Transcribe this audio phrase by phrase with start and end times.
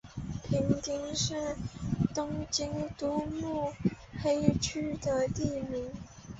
[0.43, 1.55] 平町是
[2.15, 3.71] 东京都目
[4.19, 5.91] 黑区的地名。